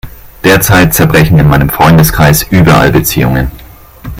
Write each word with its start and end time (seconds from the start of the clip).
Derzeit 0.43 0.95
zerbrechen 0.95 1.37
in 1.37 1.47
meinem 1.47 1.69
Freundeskreis 1.69 2.41
überall 2.49 2.91
Beziehungen. 2.91 3.51